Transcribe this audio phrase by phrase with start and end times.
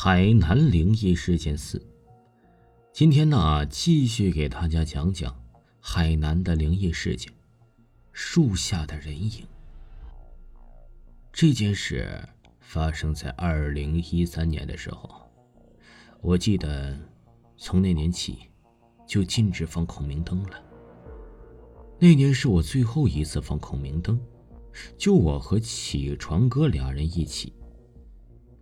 [0.00, 1.84] 海南灵异事件四。
[2.92, 5.36] 今天呢，继续给大家讲讲
[5.80, 7.32] 海南的灵异事件——
[8.14, 9.44] 树下的人影。
[11.32, 12.28] 这件事
[12.60, 15.28] 发生在二零一三年的时候，
[16.20, 16.96] 我记得
[17.56, 18.38] 从那年起
[19.04, 20.62] 就禁止放孔明灯了。
[21.98, 24.16] 那年是我最后一次放孔明灯，
[24.96, 27.52] 就我和起床哥俩人一起。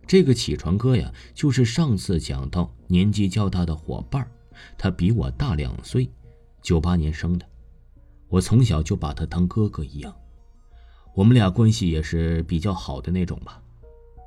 [0.07, 4.25] 这个起床哥呀，就是上次讲到年纪较大的伙伴
[4.77, 6.09] 他比我大两岁，
[6.61, 7.45] 九八年生的。
[8.29, 10.15] 我从小就把他当哥哥一样，
[11.13, 13.61] 我们俩关系也是比较好的那种吧。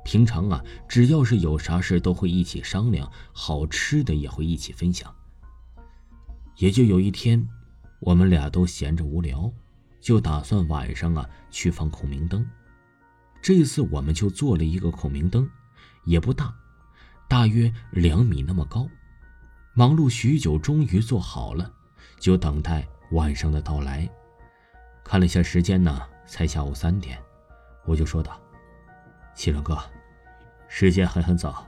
[0.03, 5.13] 平常啊，只要是有啥事都会一起商量，好吃的也会一起分享。
[6.57, 7.47] 也就有一天，
[7.99, 9.51] 我们俩都闲着无聊，
[9.99, 12.47] 就打算晚上啊去放孔明灯。
[13.41, 15.49] 这次我们就做了一个孔明灯。
[16.03, 16.53] 也不大，
[17.27, 18.87] 大约两米那么高。
[19.73, 21.71] 忙碌许久，终于做好了，
[22.19, 24.09] 就等待晚上的到来。
[25.03, 27.17] 看了一下时间呢，才下午三点，
[27.85, 28.37] 我就说道
[29.33, 29.77] ：“西龙哥，
[30.67, 31.65] 时间还很早，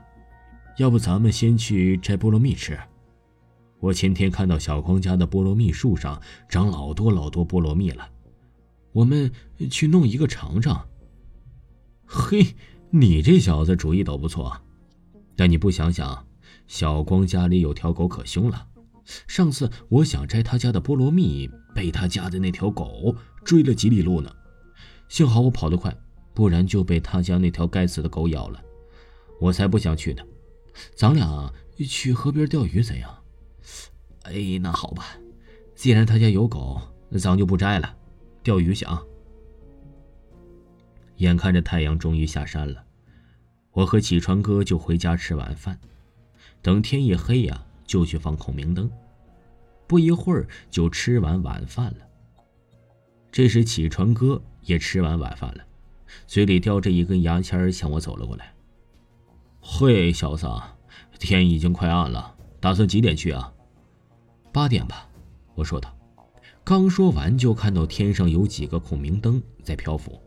[0.76, 2.78] 要不咱们先去摘菠萝蜜吃？
[3.80, 8.10] 我前天看到小光家的菠萝蜜树上长老多老多菠萝蜜了，
[8.92, 9.32] 我们
[9.70, 10.86] 去弄一个尝尝。”
[12.04, 12.54] 嘿。
[12.96, 14.56] 你这小子主意倒不错，
[15.34, 16.24] 但你不想想，
[16.68, 18.68] 小光家里有条狗可凶了。
[19.26, 23.12] 上次我想摘他家的菠萝蜜，被他家的那条狗
[23.44, 24.32] 追了几里路呢。
[25.08, 25.92] 幸好我跑得快，
[26.34, 28.62] 不然就被他家那条该死的狗咬了。
[29.40, 30.22] 我才不想去呢。
[30.94, 31.52] 咱俩
[31.88, 33.12] 去河边钓鱼怎样？
[34.22, 35.04] 哎，那好吧，
[35.74, 37.92] 既然他家有狗，那咱就不摘了，
[38.44, 39.02] 钓鱼去啊。
[41.16, 42.84] 眼看着太阳终于下山了，
[43.72, 45.78] 我和起床哥就回家吃晚饭。
[46.60, 48.90] 等天一黑呀，就去放孔明灯。
[49.86, 51.98] 不一会儿就吃完晚饭了。
[53.30, 55.64] 这时起床哥也吃完晚饭了，
[56.26, 58.54] 嘴里叼着一根牙签向我走了过来。
[59.60, 60.48] 嘿，小子，
[61.18, 63.52] 天已经快暗了，打算几点去啊？
[64.52, 65.08] 八点吧，
[65.54, 65.94] 我说道。
[66.62, 70.18] 刚说完，就看到天上有几个孔明灯在漂浮。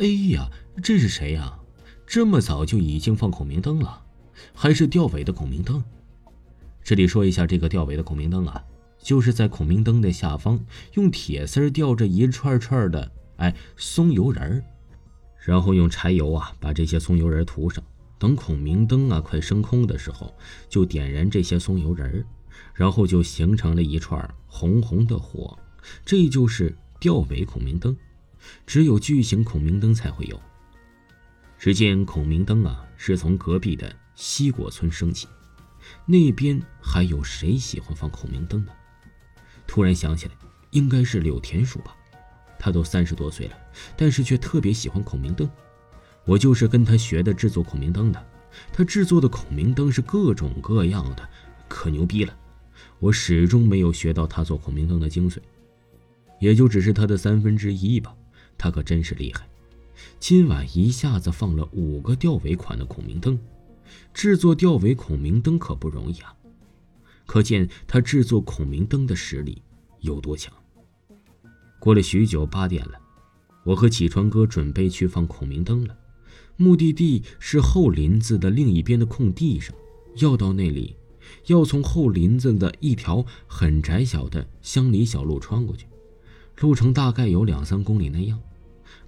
[0.00, 0.50] 哎呀，
[0.82, 1.58] 这是谁呀？
[2.06, 4.02] 这么早就已经放孔明灯了，
[4.54, 5.84] 还是吊尾的孔明灯。
[6.82, 8.64] 这里说一下，这个吊尾的孔明灯啊，
[8.98, 10.58] 就是在孔明灯的下方
[10.94, 14.64] 用铁丝吊着一串串的哎松油人，
[15.44, 17.84] 然后用柴油啊把这些松油人涂上，
[18.18, 20.34] 等孔明灯啊快升空的时候，
[20.70, 22.24] 就点燃这些松油人，
[22.72, 25.58] 然后就形成了一串红红的火，
[26.06, 27.94] 这就是吊尾孔明灯。
[28.66, 30.40] 只有巨型孔明灯才会有。
[31.58, 35.28] 只见孔明灯啊，是从隔壁的西果村升起。
[36.06, 38.72] 那边还有谁喜欢放孔明灯呢？
[39.66, 40.32] 突然想起来，
[40.70, 41.94] 应该是柳田鼠吧。
[42.58, 43.56] 他都三十多岁了，
[43.96, 45.48] 但是却特别喜欢孔明灯。
[46.24, 48.26] 我就是跟他学的制作孔明灯的。
[48.72, 51.28] 他制作的孔明灯是各种各样的，
[51.68, 52.36] 可牛逼了。
[52.98, 55.38] 我始终没有学到他做孔明灯的精髓，
[56.40, 58.14] 也就只是他的三分之一吧。
[58.60, 59.48] 他可真是厉害，
[60.18, 63.38] 今晚一下子放了五个吊尾款的孔明灯，
[64.12, 66.36] 制作吊尾孔明灯可不容易啊！
[67.24, 69.62] 可见他制作孔明灯的实力
[70.00, 70.52] 有多强。
[71.78, 73.00] 过了许久，八点了，
[73.64, 75.96] 我和起床哥准备去放孔明灯了。
[76.58, 79.74] 目的地是后林子的另一边的空地上，
[80.16, 80.96] 要到那里，
[81.46, 85.86] 要从后林子的一条很窄小的乡里小路穿过去，
[86.60, 88.38] 路程大概有两三公里那样。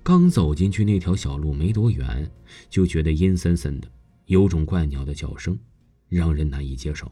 [0.03, 2.31] 刚走进去那条小路没多远，
[2.69, 3.88] 就觉得阴森森的，
[4.26, 5.59] 有种怪鸟的叫声，
[6.09, 7.10] 让人难以接受。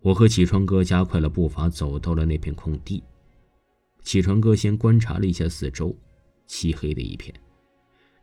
[0.00, 3.02] 我和起床哥加快了步伐，走到了那片空地。
[4.02, 5.96] 起床哥先观察了一下四周，
[6.46, 7.34] 漆黑的一片。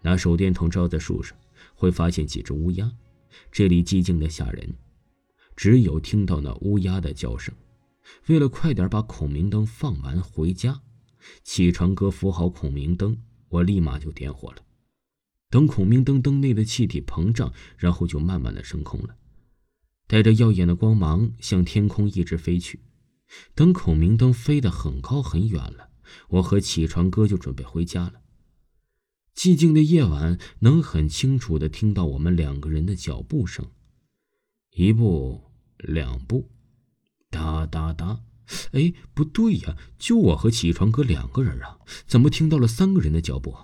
[0.01, 1.37] 拿手电筒照在树上，
[1.75, 2.91] 会发现几只乌鸦。
[3.51, 4.73] 这里寂静的吓人，
[5.55, 7.53] 只有听到那乌鸦的叫声。
[8.27, 10.79] 为了快点把孔明灯放完回家，
[11.43, 13.17] 起床哥扶好孔明灯。
[13.53, 14.63] 我立马就点火了，
[15.51, 19.15] 等孔明灯灯内的气体膨胀，然后就慢慢的升空了，
[20.07, 22.79] 带着耀眼的光芒向天空一直飞去。
[23.53, 25.89] 等孔明灯飞得很高很远了，
[26.29, 28.21] 我和起床哥就准备回家了。
[29.35, 33.67] 寂静的夜晚能很清楚的听到我们两个人的脚步声，
[34.71, 35.43] 一步
[35.77, 36.49] 两步，
[37.29, 38.23] 哒哒哒。
[38.71, 43.55] 哎，不对呀，就我和起床哥两个人啊，怎么听到了三个人的脚步？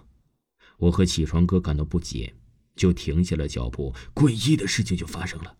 [0.77, 2.35] 我和起床哥感到不解，
[2.75, 5.57] 就停下了脚步，诡异的事情就发生了。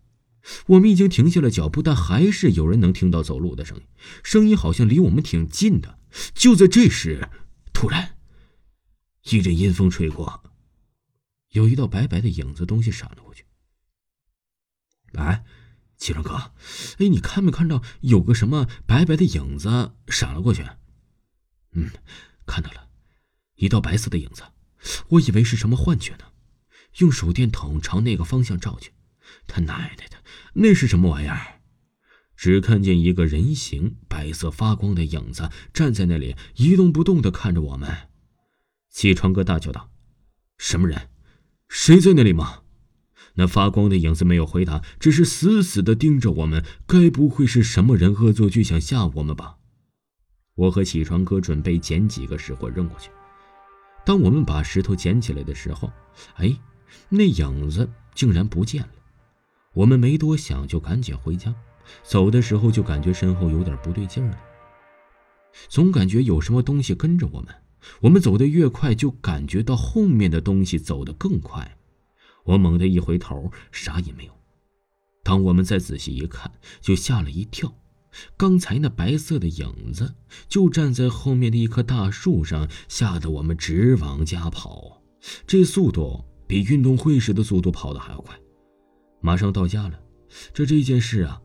[0.66, 3.82] 我们已经停下了脚步，但还是有人能听到走路的声音，
[4.24, 5.98] 声音好像离我们挺近的。
[6.34, 7.28] 就在这时，
[7.74, 8.16] 突然
[9.24, 10.42] 一阵阴风吹过，
[11.50, 13.44] 有一道白白的影子东西闪了过去。
[15.12, 15.44] 哎，
[16.00, 16.52] 启川哥，
[16.98, 20.66] 哎，你看没看到有个什么白白的影子闪了过去？
[21.72, 21.90] 嗯，
[22.46, 22.88] 看到了，
[23.56, 24.42] 一道白色的影子。
[25.10, 26.24] 我以为是什么幻觉呢，
[27.00, 28.92] 用手电筒朝那个方向照去。
[29.46, 30.16] 他奶奶的，
[30.54, 31.60] 那是什么玩意儿？
[32.34, 38.08] 只看见一个人形、白色发光的影子站在那里，一动不动的看着我们。
[38.88, 39.92] 启川哥大叫道
[40.56, 41.10] ：“什么人？
[41.68, 42.59] 谁在那里吗？”
[43.40, 46.62] 那发光的影子没有回答，只是死死的盯着我们。
[46.86, 49.56] 该不会是什么人恶作剧想吓我们吧？
[50.56, 53.08] 我和启川哥准备捡几个石火扔过去。
[54.04, 55.90] 当我们把石头捡起来的时候，
[56.34, 56.54] 哎，
[57.08, 58.90] 那影子竟然不见了。
[59.72, 61.54] 我们没多想，就赶紧回家。
[62.02, 64.38] 走的时候就感觉身后有点不对劲了，
[65.70, 67.48] 总感觉有什么东西跟着我们。
[68.02, 71.78] 我们走得越快，就感觉到后面的东西走得更快。
[72.44, 74.32] 我猛地一回头，啥也没有。
[75.22, 76.50] 当我们再仔细一看，
[76.80, 77.74] 就吓了一跳。
[78.36, 80.14] 刚才那白色的影子
[80.48, 85.00] 就站在后面的一棵大树上，吓得我们直往家跑。
[85.46, 88.36] 这速度比运动会时的速度跑的还要快。
[89.20, 90.00] 马上到家了，
[90.52, 91.40] 这这件事啊，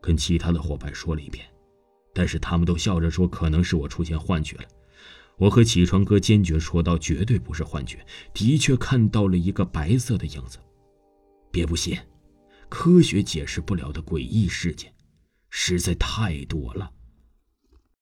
[0.00, 1.44] 跟其他的伙伴说了一遍，
[2.12, 4.64] 但是他们都笑着说可能是我出现幻觉了。
[5.36, 10.58] 我和起床哥坚决说道：“绝对不是幻觉，的确看到了一个白色的影子。”
[11.50, 11.98] 别不信，
[12.68, 14.92] 科学解释不了的诡异事件，
[15.50, 16.90] 实在太多了。